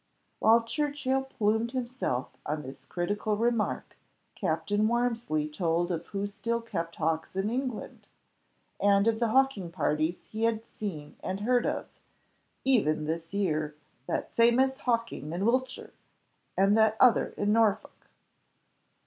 While 0.39 0.63
Churchill 0.63 1.21
plumed 1.21 1.73
himself 1.73 2.31
on 2.43 2.63
this 2.63 2.87
critical 2.87 3.37
remark 3.37 3.95
Captain 4.33 4.87
Warmsley 4.87 5.47
told 5.47 5.91
of 5.91 6.07
who 6.07 6.25
still 6.25 6.59
kept 6.59 6.95
hawks 6.95 7.35
in 7.35 7.51
England, 7.51 8.07
and 8.81 9.07
of 9.07 9.19
the 9.19 9.27
hawking 9.27 9.71
parties 9.71 10.17
he 10.27 10.45
had 10.45 10.65
seen 10.65 11.17
and 11.23 11.41
heard 11.41 11.67
of 11.67 11.87
"even 12.65 13.03
this 13.05 13.31
year, 13.31 13.75
that 14.07 14.35
famous 14.35 14.77
hawking 14.77 15.33
in 15.33 15.45
Wiltshire, 15.45 15.93
and 16.57 16.75
that 16.75 16.97
other 16.99 17.35
in 17.37 17.53
Norfolk." 17.53 18.09